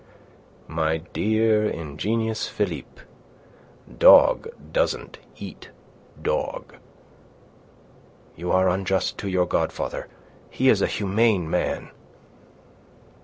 [0.67, 3.03] "My dear ingenuous Philippe,
[3.99, 5.69] dog doesn't eat
[6.19, 6.77] dog."
[8.35, 10.07] "You are unjust to your godfather.
[10.49, 11.91] He is a humane man."